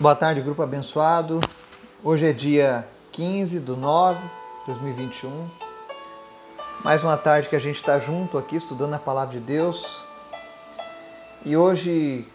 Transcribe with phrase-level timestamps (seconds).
[0.00, 1.40] Boa tarde, grupo abençoado.
[2.02, 4.18] Hoje é dia 15 de 9
[4.60, 5.46] de 2021.
[6.82, 10.02] Mais uma tarde que a gente está junto aqui estudando a palavra de Deus.
[11.44, 12.26] E hoje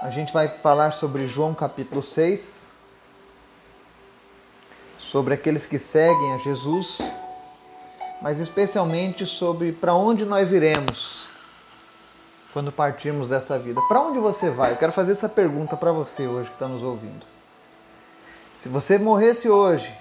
[0.00, 2.60] a gente vai falar sobre João capítulo 6,
[5.00, 6.98] sobre aqueles que seguem a Jesus,
[8.22, 11.25] mas especialmente sobre para onde nós iremos
[12.56, 13.82] quando partirmos dessa vida?
[13.82, 14.72] Para onde você vai?
[14.72, 17.22] Eu quero fazer essa pergunta para você hoje que está nos ouvindo.
[18.56, 19.94] Se você morresse hoje,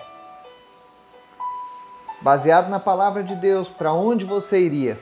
[2.22, 4.98] baseado na palavra de Deus, para onde você iria?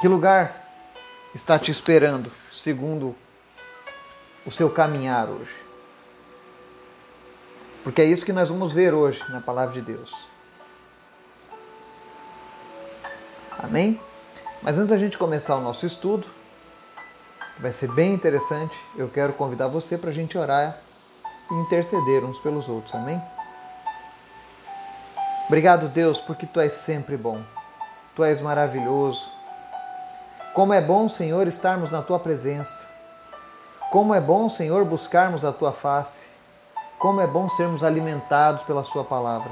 [0.00, 0.64] Que lugar
[1.34, 3.12] está te esperando, segundo
[4.46, 5.56] o seu caminhar hoje?
[7.82, 10.14] Porque é isso que nós vamos ver hoje na palavra de Deus.
[13.58, 14.00] Amém?
[14.62, 16.26] Mas antes da gente começar o nosso estudo,
[17.58, 20.78] vai ser bem interessante, eu quero convidar você para a gente orar
[21.50, 23.20] e interceder uns pelos outros, amém?
[25.46, 27.42] Obrigado, Deus, porque tu és sempre bom,
[28.14, 29.28] tu és maravilhoso.
[30.54, 32.88] Como é bom, Senhor, estarmos na tua presença.
[33.92, 36.26] Como é bom, Senhor, buscarmos a tua face.
[36.98, 39.50] Como é bom sermos alimentados pela Sua palavra.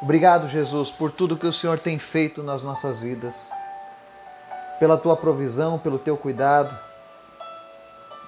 [0.00, 3.50] Obrigado, Jesus, por tudo que o Senhor tem feito nas nossas vidas
[4.82, 6.76] pela tua provisão, pelo teu cuidado.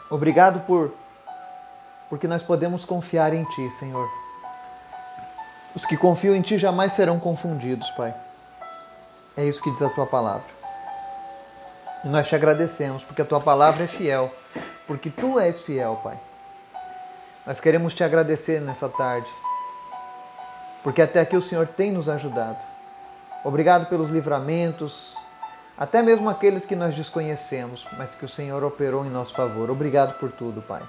[0.08, 0.94] Obrigado por
[2.08, 4.08] porque nós podemos confiar em ti, Senhor.
[5.75, 8.14] Os que confiam em ti jamais serão confundidos, Pai.
[9.36, 10.47] É isso que diz a tua palavra.
[12.05, 14.32] E nós te agradecemos porque a tua palavra é fiel,
[14.86, 16.16] porque tu és fiel, Pai.
[17.44, 19.28] Nós queremos te agradecer nessa tarde,
[20.84, 22.60] porque até aqui o Senhor tem nos ajudado.
[23.42, 25.16] Obrigado pelos livramentos,
[25.77, 29.70] até mesmo aqueles que nós desconhecemos, mas que o Senhor operou em nosso favor.
[29.70, 30.83] Obrigado por tudo, Pai.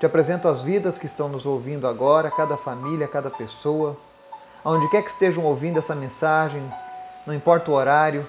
[0.00, 3.96] Te apresento as vidas que estão nos ouvindo agora, cada família, cada pessoa,
[4.64, 6.62] aonde quer que estejam ouvindo essa mensagem,
[7.26, 8.26] não importa o horário,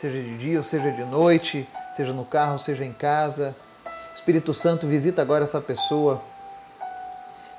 [0.00, 3.56] seja de dia ou seja de noite, seja no carro, seja em casa.
[4.14, 6.22] Espírito Santo, visita agora essa pessoa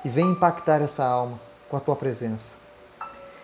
[0.04, 2.54] e vem impactar essa alma com a tua presença.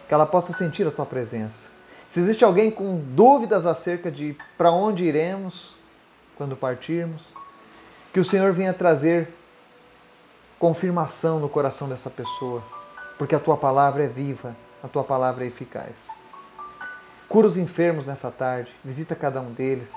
[0.08, 1.75] Que ela possa sentir a tua presença
[2.16, 5.74] se existe alguém com dúvidas acerca de para onde iremos
[6.34, 7.28] quando partirmos,
[8.10, 9.28] que o Senhor venha trazer
[10.58, 12.62] confirmação no coração dessa pessoa,
[13.18, 16.08] porque a tua palavra é viva, a tua palavra é eficaz.
[17.28, 19.94] Cura os enfermos nessa tarde, visita cada um deles,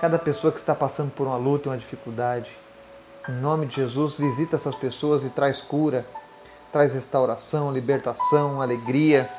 [0.00, 2.50] cada pessoa que está passando por uma luta, uma dificuldade.
[3.28, 6.04] Em nome de Jesus, visita essas pessoas e traz cura,
[6.72, 9.30] traz restauração, libertação, alegria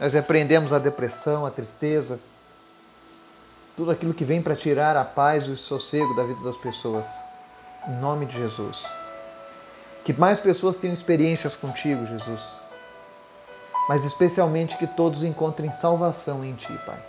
[0.00, 2.18] nós repreendemos a depressão, a tristeza,
[3.76, 7.08] tudo aquilo que vem para tirar a paz e o sossego da vida das pessoas.
[7.88, 8.84] Em nome de Jesus.
[10.04, 12.60] Que mais pessoas tenham experiências contigo, Jesus.
[13.88, 17.02] Mas especialmente que todos encontrem salvação em Ti, Pai.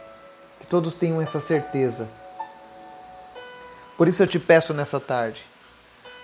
[0.59, 2.07] Que todos tenham essa certeza.
[3.97, 5.45] Por isso eu te peço nessa tarde,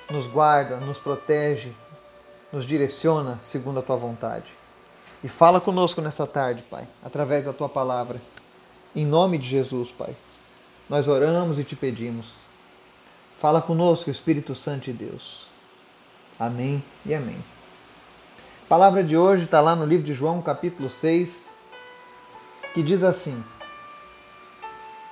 [0.10, 1.72] nos guarda, nos protege,
[2.52, 4.61] nos direciona segundo a Tua vontade.
[5.24, 8.20] E fala conosco nessa tarde, Pai, através da tua palavra.
[8.96, 10.16] Em nome de Jesus, Pai.
[10.90, 12.34] Nós oramos e te pedimos.
[13.38, 15.48] Fala conosco, Espírito Santo de Deus.
[16.40, 17.38] Amém e amém.
[18.66, 21.50] A palavra de hoje está lá no livro de João, capítulo 6,
[22.74, 23.44] que diz assim: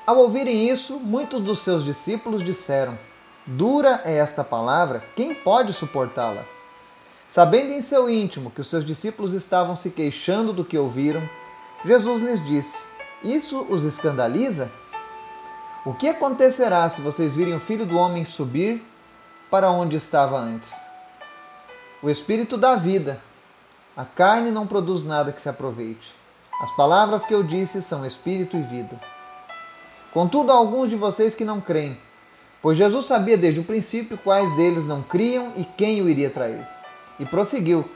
[0.08, 2.98] Ao ouvirem isso, muitos dos seus discípulos disseram:
[3.46, 6.46] Dura é esta palavra, quem pode suportá-la?
[7.30, 11.22] Sabendo em seu íntimo que os seus discípulos estavam se queixando do que ouviram,
[11.86, 12.76] Jesus lhes disse:
[13.24, 14.70] Isso os escandaliza?
[15.86, 18.84] O que acontecerá se vocês virem o filho do homem subir
[19.50, 20.74] para onde estava antes?
[22.02, 23.22] O espírito dá vida,
[23.96, 26.16] a carne não produz nada que se aproveite.
[26.62, 29.00] As palavras que eu disse são espírito e vida.
[30.12, 31.98] Contudo, há alguns de vocês que não creem,
[32.60, 36.79] pois Jesus sabia desde o princípio quais deles não criam e quem o iria trair.
[37.20, 37.90] E prosseguiu: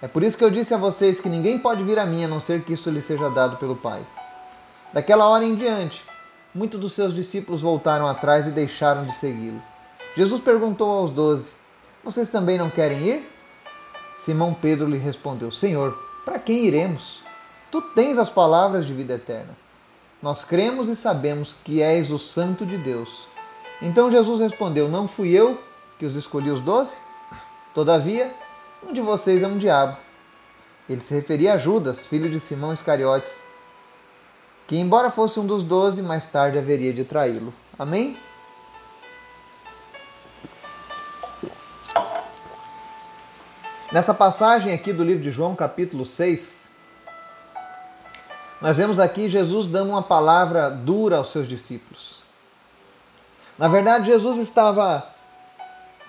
[0.00, 2.28] É por isso que eu disse a vocês que ninguém pode vir a mim a
[2.28, 4.00] não ser que isso lhe seja dado pelo Pai.
[4.92, 6.02] Daquela hora em diante,
[6.54, 9.60] muitos dos seus discípulos voltaram atrás e deixaram de segui-lo.
[10.16, 11.52] Jesus perguntou aos doze:
[12.04, 13.28] Vocês também não querem ir?
[14.16, 17.20] Simão Pedro lhe respondeu: Senhor, para quem iremos?
[17.70, 19.56] Tu tens as palavras de vida eterna.
[20.22, 23.26] Nós cremos e sabemos que és o Santo de Deus.
[23.80, 25.60] Então Jesus respondeu: Não fui eu
[25.98, 26.92] que os escolhi os doze?
[27.74, 28.34] Todavia,
[28.82, 29.96] um de vocês é um diabo.
[30.88, 33.34] Ele se referia a Judas, filho de Simão Iscariotes,
[34.66, 37.52] que, embora fosse um dos doze, mais tarde haveria de traí-lo.
[37.78, 38.16] Amém?
[43.92, 46.68] Nessa passagem aqui do livro de João, capítulo 6,
[48.60, 52.22] nós vemos aqui Jesus dando uma palavra dura aos seus discípulos.
[53.56, 55.08] Na verdade, Jesus estava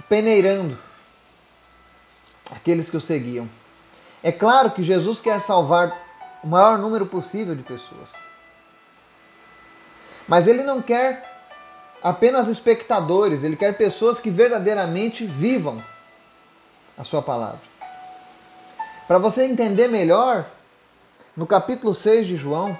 [0.09, 0.77] peneirando
[2.51, 3.49] aqueles que o seguiam.
[4.21, 5.97] É claro que Jesus quer salvar
[6.43, 8.09] o maior número possível de pessoas.
[10.27, 11.29] Mas ele não quer
[12.03, 15.83] apenas espectadores, ele quer pessoas que verdadeiramente vivam
[16.97, 17.61] a sua palavra.
[19.07, 20.45] Para você entender melhor,
[21.35, 22.77] no capítulo 6 de João,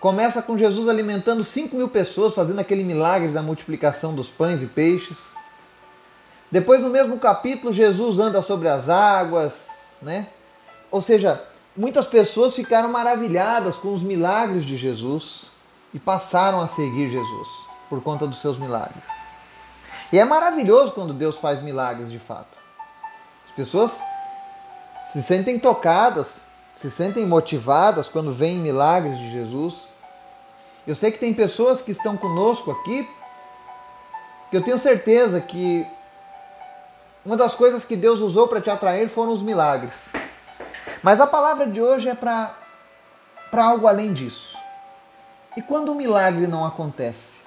[0.00, 4.66] começa com Jesus alimentando 5 mil pessoas, fazendo aquele milagre da multiplicação dos pães e
[4.66, 5.34] peixes.
[6.52, 9.68] Depois, no mesmo capítulo, Jesus anda sobre as águas,
[10.02, 10.26] né?
[10.90, 11.42] Ou seja,
[11.74, 15.50] muitas pessoas ficaram maravilhadas com os milagres de Jesus
[15.94, 17.48] e passaram a seguir Jesus
[17.88, 19.02] por conta dos seus milagres.
[20.12, 22.58] E é maravilhoso quando Deus faz milagres de fato.
[23.46, 23.92] As pessoas
[25.10, 26.42] se sentem tocadas,
[26.76, 29.88] se sentem motivadas quando veem milagres de Jesus.
[30.86, 33.08] Eu sei que tem pessoas que estão conosco aqui
[34.50, 35.86] que eu tenho certeza que
[37.24, 40.08] uma das coisas que Deus usou para te atrair foram os milagres.
[41.02, 42.54] Mas a palavra de hoje é para
[43.52, 44.56] algo além disso.
[45.56, 47.40] E quando o milagre não acontece?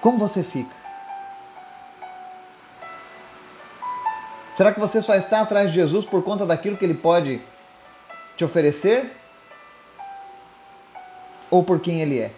[0.00, 0.76] Como você fica?
[4.56, 7.40] Será que você só está atrás de Jesus por conta daquilo que ele pode
[8.36, 9.16] te oferecer?
[11.50, 12.32] Ou por quem ele é?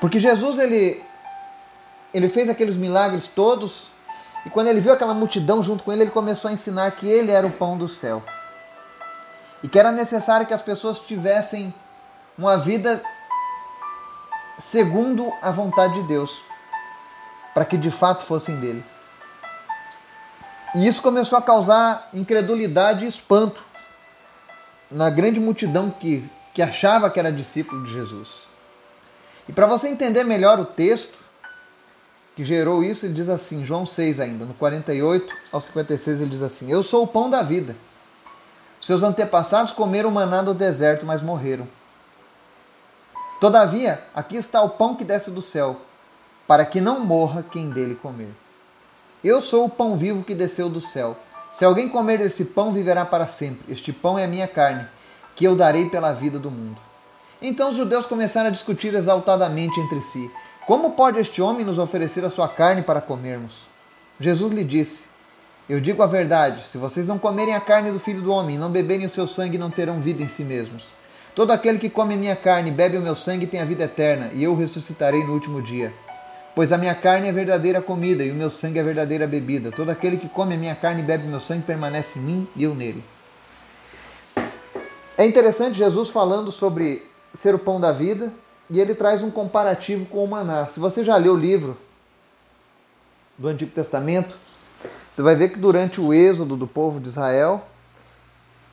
[0.00, 1.04] Porque Jesus ele
[2.12, 3.88] ele fez aqueles milagres todos
[4.44, 7.30] e quando ele viu aquela multidão junto com ele, ele começou a ensinar que ele
[7.30, 8.22] era o pão do céu.
[9.62, 11.74] E que era necessário que as pessoas tivessem
[12.38, 13.02] uma vida
[14.58, 16.42] segundo a vontade de Deus,
[17.52, 18.84] para que de fato fossem dele.
[20.74, 23.62] E isso começou a causar incredulidade e espanto
[24.90, 28.46] na grande multidão que, que achava que era discípulo de Jesus.
[29.48, 31.19] E para você entender melhor o texto
[32.40, 36.40] que gerou isso, ele diz assim, João 6 ainda, no 48 ao 56, ele diz
[36.40, 37.76] assim: Eu sou o pão da vida.
[38.80, 41.68] Seus antepassados comeram maná no deserto, mas morreram.
[43.42, 45.82] Todavia, aqui está o pão que desce do céu,
[46.48, 48.30] para que não morra quem dele comer.
[49.22, 51.18] Eu sou o pão vivo que desceu do céu.
[51.52, 53.70] Se alguém comer deste pão, viverá para sempre.
[53.70, 54.86] Este pão é a minha carne,
[55.36, 56.80] que eu darei pela vida do mundo.
[57.42, 60.30] Então os judeus começaram a discutir exaltadamente entre si:
[60.66, 63.62] Como pode este homem nos oferecer a sua carne para comermos?
[64.18, 65.04] Jesus lhe disse:
[65.68, 68.70] Eu digo a verdade: se vocês não comerem a carne do filho do homem não
[68.70, 70.84] beberem o seu sangue, não terão vida em si mesmos.
[71.34, 74.30] Todo aquele que come minha carne e bebe o meu sangue tem a vida eterna,
[74.34, 75.92] e eu o ressuscitarei no último dia.
[76.54, 79.70] Pois a minha carne é verdadeira comida e o meu sangue é verdadeira bebida.
[79.70, 82.48] Todo aquele que come a minha carne e bebe o meu sangue permanece em mim
[82.56, 83.02] e eu nele.
[85.16, 88.32] É interessante Jesus falando sobre ser o pão da vida
[88.70, 90.66] e ele traz um comparativo com o maná.
[90.66, 91.76] Se você já leu o livro
[93.36, 94.36] do Antigo Testamento,
[95.12, 97.62] você vai ver que durante o êxodo do povo de Israel,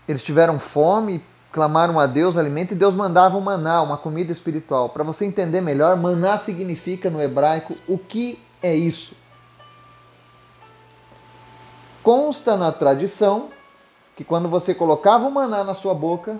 [0.08, 4.90] eles tiveram fome clamaram a Deus alimento e Deus mandava um maná, uma comida espiritual.
[4.90, 9.16] Para você entender melhor, maná significa no hebraico o que é isso.
[12.04, 13.50] Consta na tradição
[14.16, 16.40] que quando você colocava o maná na sua boca,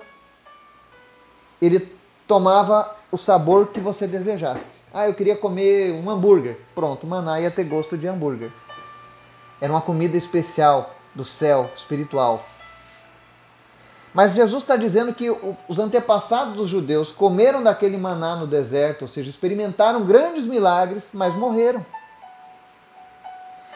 [1.62, 1.96] ele
[2.28, 4.78] tomava o sabor que você desejasse.
[4.94, 6.58] Ah, eu queria comer um hambúrguer.
[6.74, 8.52] Pronto, o maná ia ter gosto de hambúrguer.
[9.60, 12.46] Era uma comida especial do céu, espiritual.
[14.14, 15.30] Mas Jesus está dizendo que
[15.68, 21.36] os antepassados dos judeus comeram daquele maná no deserto, ou seja, experimentaram grandes milagres, mas
[21.36, 21.86] morreram.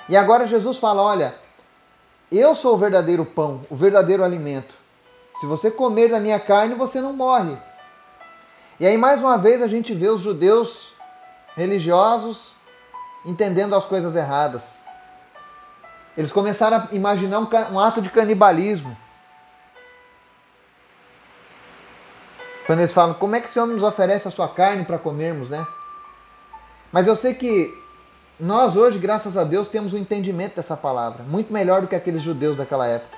[0.09, 1.35] E agora Jesus fala: Olha,
[2.31, 4.73] eu sou o verdadeiro pão, o verdadeiro alimento.
[5.39, 7.57] Se você comer da minha carne, você não morre.
[8.81, 10.95] E aí, mais uma vez, a gente vê os judeus
[11.55, 12.55] religiosos
[13.23, 14.63] entendendo as coisas erradas.
[16.17, 18.97] Eles começaram a imaginar um, ato de canibalismo.
[22.65, 25.51] Quando eles falam, como é que esse homem nos oferece a sua carne para comermos,
[25.51, 25.63] né?
[26.91, 27.71] Mas eu sei que
[28.39, 31.95] nós hoje, graças a Deus, temos o um entendimento dessa palavra, muito melhor do que
[31.95, 33.15] aqueles judeus daquela época.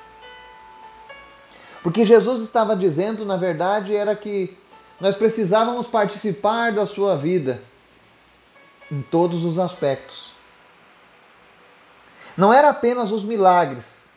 [1.82, 4.62] Porque Jesus estava dizendo, na verdade, era que
[5.04, 7.62] nós precisávamos participar da sua vida
[8.90, 10.32] em todos os aspectos.
[12.38, 14.08] Não era apenas os milagres,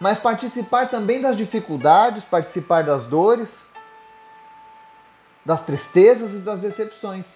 [0.00, 3.66] mas participar também das dificuldades, participar das dores,
[5.44, 7.26] das tristezas e das decepções.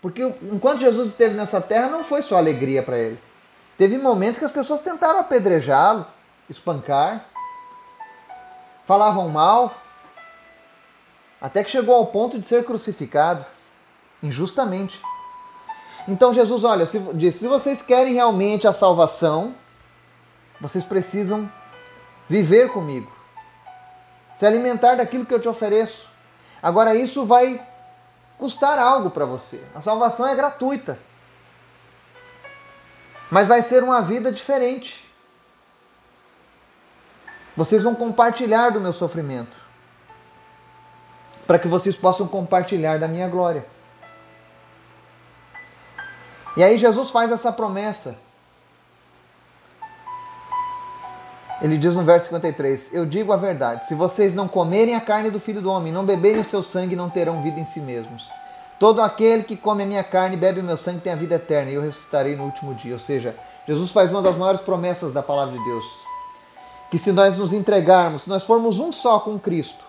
[0.00, 3.18] Porque enquanto Jesus esteve nessa terra, não foi só alegria para ele.
[3.76, 6.06] Teve momentos que as pessoas tentaram apedrejá-lo,
[6.48, 7.24] espancar,
[8.86, 9.83] falavam mal,
[11.44, 13.44] até que chegou ao ponto de ser crucificado,
[14.22, 14.98] injustamente.
[16.08, 19.54] Então Jesus, olha, se, disse: se vocês querem realmente a salvação,
[20.58, 21.52] vocês precisam
[22.26, 23.12] viver comigo,
[24.38, 26.08] se alimentar daquilo que eu te ofereço.
[26.62, 27.62] Agora, isso vai
[28.38, 29.62] custar algo para você.
[29.74, 30.98] A salvação é gratuita.
[33.30, 35.06] Mas vai ser uma vida diferente.
[37.54, 39.63] Vocês vão compartilhar do meu sofrimento.
[41.46, 43.64] Para que vocês possam compartilhar da minha glória.
[46.56, 48.16] E aí Jesus faz essa promessa.
[51.60, 55.30] Ele diz no verso 53: Eu digo a verdade: se vocês não comerem a carne
[55.30, 58.28] do filho do homem, não beberem o seu sangue, não terão vida em si mesmos.
[58.78, 61.36] Todo aquele que come a minha carne e bebe o meu sangue tem a vida
[61.36, 62.92] eterna, e eu ressuscitarei no último dia.
[62.92, 63.34] Ou seja,
[63.66, 65.84] Jesus faz uma das maiores promessas da palavra de Deus.
[66.90, 69.84] Que se nós nos entregarmos, se nós formos um só com Cristo,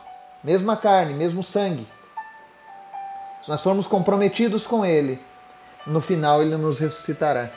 [0.45, 1.85] mesma carne, mesmo sangue,
[3.41, 5.19] se nós formos comprometidos com Ele,
[5.85, 7.49] no final Ele nos ressuscitará.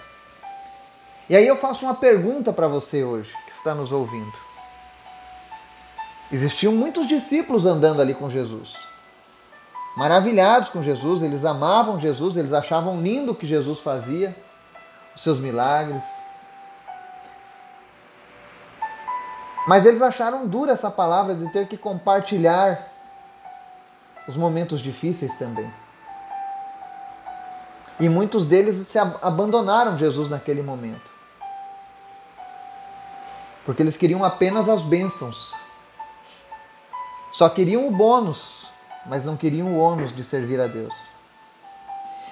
[1.30, 4.32] E aí eu faço uma pergunta para você hoje, que está nos ouvindo.
[6.32, 8.88] Existiam muitos discípulos andando ali com Jesus
[9.98, 14.32] maravilhados com Jesus, eles amavam Jesus, eles achavam lindo o que Jesus fazia,
[15.12, 16.04] os seus milagres.
[19.68, 22.88] Mas eles acharam dura essa palavra de ter que compartilhar
[24.26, 25.70] os momentos difíceis também.
[28.00, 31.08] E muitos deles se abandonaram Jesus naquele momento.
[33.64, 35.54] Porque eles queriam apenas as bênçãos.
[37.30, 38.68] Só queriam o bônus
[39.08, 40.94] mas não queriam o ônus de servir a Deus.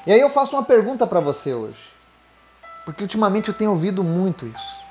[0.07, 1.91] E aí eu faço uma pergunta para você hoje,
[2.85, 4.86] porque ultimamente eu tenho ouvido muito isso.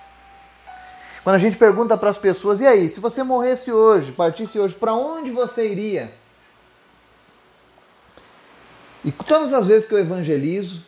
[1.25, 4.75] Quando a gente pergunta para as pessoas, e aí, se você morresse hoje, partisse hoje,
[4.75, 6.13] para onde você iria?
[9.03, 10.85] E todas as vezes que eu evangelizo,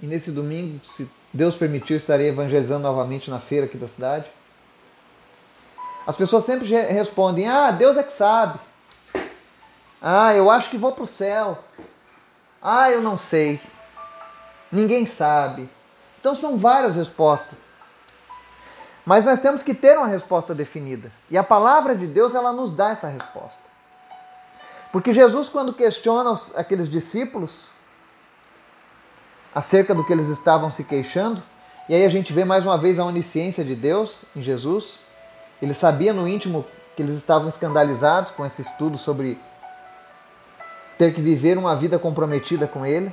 [0.00, 4.30] e nesse domingo, se Deus permitir, estarei evangelizando novamente na feira aqui da cidade.
[6.06, 8.60] As pessoas sempre respondem: Ah, Deus é que sabe.
[10.00, 11.64] Ah, eu acho que vou para o céu.
[12.62, 13.60] Ah, eu não sei.
[14.70, 15.68] Ninguém sabe.
[16.20, 17.69] Então são várias respostas.
[19.04, 21.10] Mas nós temos que ter uma resposta definida.
[21.30, 23.62] E a palavra de Deus ela nos dá essa resposta.
[24.92, 27.70] Porque Jesus, quando questiona aqueles discípulos
[29.54, 31.42] acerca do que eles estavam se queixando,
[31.88, 35.00] e aí a gente vê mais uma vez a onisciência de Deus em Jesus.
[35.60, 36.64] Ele sabia no íntimo
[36.94, 39.38] que eles estavam escandalizados com esse estudo sobre
[40.98, 43.12] ter que viver uma vida comprometida com Ele.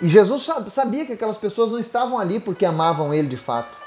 [0.00, 3.85] E Jesus sabia que aquelas pessoas não estavam ali porque amavam Ele de fato.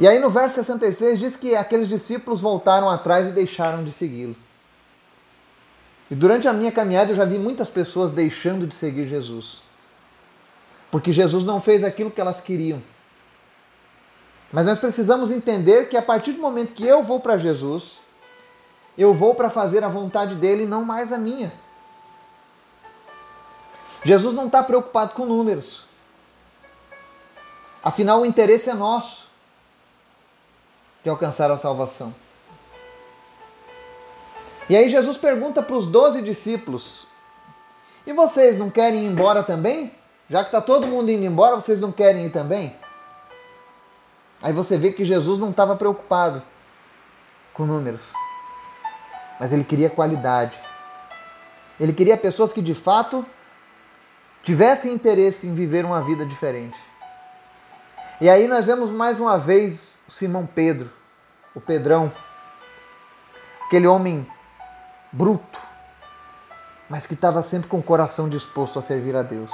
[0.00, 4.34] E aí no verso 66 diz que aqueles discípulos voltaram atrás e deixaram de segui-lo.
[6.10, 9.62] E durante a minha caminhada eu já vi muitas pessoas deixando de seguir Jesus.
[10.90, 12.82] Porque Jesus não fez aquilo que elas queriam.
[14.50, 18.00] Mas nós precisamos entender que a partir do momento que eu vou para Jesus,
[18.96, 21.52] eu vou para fazer a vontade dele e não mais a minha.
[24.02, 25.84] Jesus não está preocupado com números.
[27.84, 29.29] Afinal, o interesse é nosso
[31.02, 32.14] de alcançar a salvação.
[34.68, 37.06] E aí Jesus pergunta para os doze discípulos:
[38.06, 39.94] E vocês não querem ir embora também?
[40.28, 42.76] Já que está todo mundo indo embora, vocês não querem ir também?
[44.40, 46.42] Aí você vê que Jesus não estava preocupado
[47.52, 48.12] com números
[49.40, 50.60] mas ele queria qualidade.
[51.80, 53.24] Ele queria pessoas que de fato
[54.42, 56.78] tivessem interesse em viver uma vida diferente.
[58.20, 60.90] E aí nós vemos mais uma vez Simão Pedro,
[61.54, 62.12] o Pedrão,
[63.64, 64.26] aquele homem
[65.10, 65.58] bruto,
[66.86, 69.50] mas que estava sempre com o coração disposto a servir a Deus.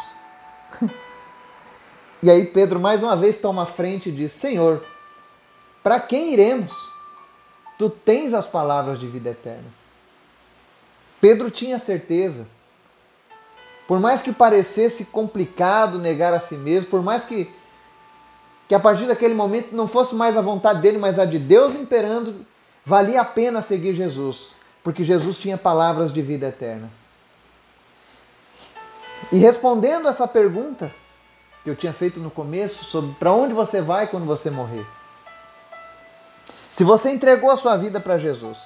[2.21, 4.85] e aí Pedro mais uma vez toma a frente e diz: Senhor,
[5.81, 6.75] para quem iremos?
[7.79, 9.69] Tu tens as palavras de vida eterna.
[11.21, 12.49] Pedro tinha certeza.
[13.87, 17.49] Por mais que parecesse complicado negar a si mesmo, por mais que,
[18.69, 21.75] que a partir daquele momento não fosse mais a vontade dele, mas a de Deus
[21.75, 22.47] imperando,
[22.85, 26.91] valia a pena seguir Jesus, porque Jesus tinha palavras de vida eterna.
[29.31, 30.93] E respondendo essa pergunta
[31.65, 34.87] que eu tinha feito no começo sobre para onde você vai quando você morrer.
[36.71, 38.59] Se você entregou a sua vida para Jesus,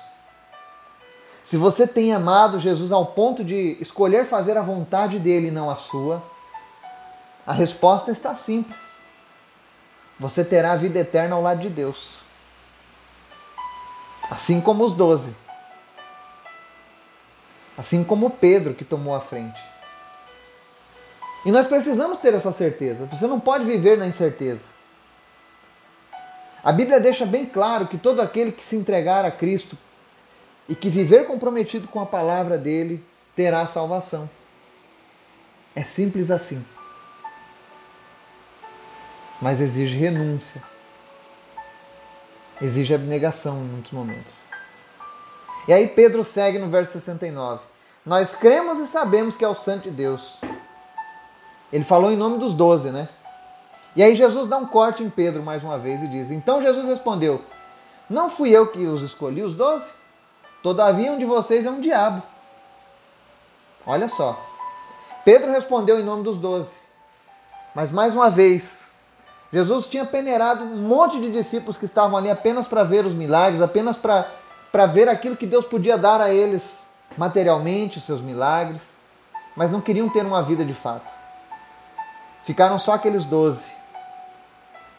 [1.45, 5.71] se você tem amado Jesus ao ponto de escolher fazer a vontade dele e não
[5.71, 6.23] a sua,
[7.47, 8.79] A resposta está simples.
[10.21, 12.21] Você terá a vida eterna ao lado de Deus.
[14.31, 15.35] Assim como os doze.
[17.77, 19.59] Assim como Pedro que tomou a frente.
[21.47, 23.07] E nós precisamos ter essa certeza.
[23.07, 24.67] Você não pode viver na incerteza.
[26.63, 29.79] A Bíblia deixa bem claro que todo aquele que se entregar a Cristo
[30.69, 33.03] e que viver comprometido com a palavra dele
[33.35, 34.29] terá salvação.
[35.75, 36.63] É simples assim.
[39.41, 40.63] Mas exige renúncia.
[42.61, 44.35] Exige abnegação em muitos momentos.
[45.67, 47.63] E aí Pedro segue no verso 69.
[48.05, 50.41] Nós cremos e sabemos que é o Santo de Deus.
[51.73, 53.09] Ele falou em nome dos doze, né?
[53.95, 56.87] E aí Jesus dá um corte em Pedro mais uma vez e diz: Então Jesus
[56.87, 57.43] respondeu:
[58.09, 59.87] Não fui eu que os escolhi, os doze?
[60.63, 62.23] Todavia um de vocês é um diabo.
[63.87, 64.39] Olha só.
[65.25, 66.75] Pedro respondeu em nome dos doze.
[67.75, 68.65] Mas mais uma vez,
[69.53, 73.61] Jesus tinha peneirado um monte de discípulos que estavam ali apenas para ver os milagres,
[73.61, 76.89] apenas para ver aquilo que Deus podia dar a eles
[77.19, 78.83] materialmente, os seus milagres,
[79.57, 81.07] mas não queriam ter uma vida de fato.
[82.45, 83.67] Ficaram só aqueles doze.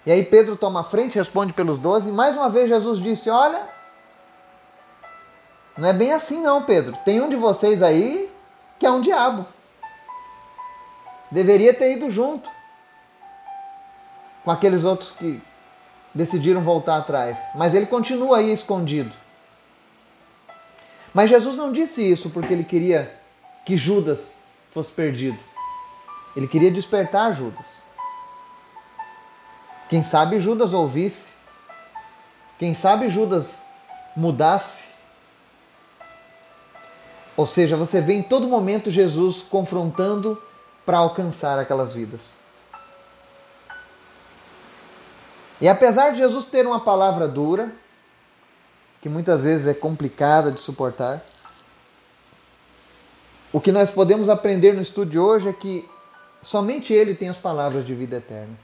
[0.05, 3.29] E aí Pedro toma a frente, responde pelos doze, e mais uma vez Jesus disse:
[3.29, 3.61] Olha,
[5.77, 6.97] não é bem assim não, Pedro.
[7.05, 8.29] Tem um de vocês aí
[8.77, 9.45] que é um diabo.
[11.31, 12.49] Deveria ter ido junto
[14.43, 15.41] com aqueles outros que
[16.13, 17.37] decidiram voltar atrás.
[17.55, 19.11] Mas ele continua aí escondido.
[21.13, 23.13] Mas Jesus não disse isso porque ele queria
[23.65, 24.35] que Judas
[24.73, 25.37] fosse perdido.
[26.35, 27.81] Ele queria despertar Judas.
[29.89, 31.33] Quem sabe Judas ouvisse.
[32.57, 33.55] Quem sabe Judas
[34.15, 34.85] mudasse.
[37.35, 40.41] Ou seja, você vê em todo momento Jesus confrontando
[40.85, 42.40] para alcançar aquelas vidas.
[45.61, 47.71] E apesar de Jesus ter uma palavra dura,
[48.99, 51.23] que muitas vezes é complicada de suportar,
[53.53, 55.87] o que nós podemos aprender no estudo de hoje é que
[56.41, 58.57] somente Ele tem as palavras de vida eterna.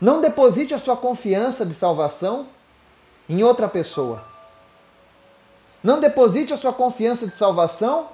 [0.00, 2.48] Não deposite a sua confiança de salvação
[3.28, 4.24] em outra pessoa.
[5.82, 8.08] Não deposite a sua confiança de salvação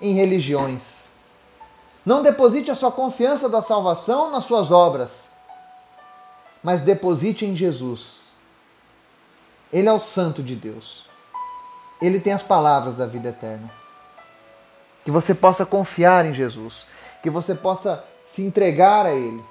[0.00, 1.06] em religiões.
[2.04, 5.25] Não deposite a sua confiança da salvação nas suas obras.
[6.66, 8.22] Mas deposite em Jesus.
[9.72, 11.06] Ele é o Santo de Deus.
[12.02, 13.70] Ele tem as palavras da vida eterna.
[15.04, 16.84] Que você possa confiar em Jesus
[17.22, 19.42] que você possa se entregar a Ele.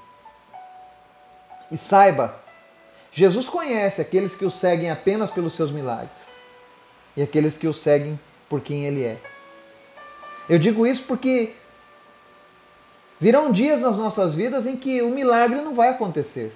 [1.71, 2.35] E saiba,
[3.13, 6.11] Jesus conhece aqueles que o seguem apenas pelos seus milagres
[7.15, 9.17] e aqueles que o seguem por quem Ele é.
[10.49, 11.55] Eu digo isso porque
[13.21, 16.53] virão dias nas nossas vidas em que o milagre não vai acontecer.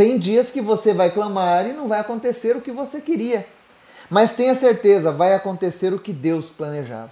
[0.00, 3.46] Tem dias que você vai clamar e não vai acontecer o que você queria.
[4.08, 7.10] Mas tenha certeza, vai acontecer o que Deus planejava.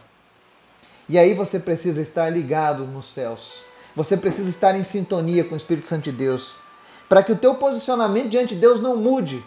[1.07, 3.61] E aí você precisa estar ligado nos céus.
[3.95, 6.57] Você precisa estar em sintonia com o Espírito Santo de Deus,
[7.11, 9.45] para que o teu posicionamento diante de Deus não mude,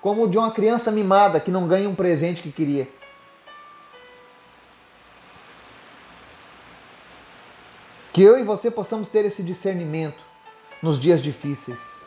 [0.00, 2.86] como o de uma criança mimada que não ganha um presente que queria.
[8.12, 10.22] Que eu e você possamos ter esse discernimento
[10.80, 11.97] nos dias difíceis.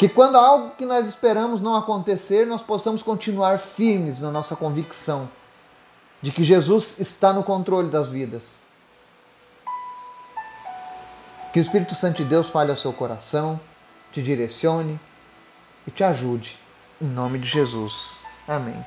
[0.00, 5.28] Que quando algo que nós esperamos não acontecer, nós possamos continuar firmes na nossa convicção
[6.22, 8.44] de que Jesus está no controle das vidas.
[11.52, 13.60] Que o Espírito Santo de Deus fale ao seu coração,
[14.10, 14.98] te direcione
[15.86, 16.58] e te ajude.
[16.98, 18.14] Em nome de Jesus.
[18.48, 18.82] Amém.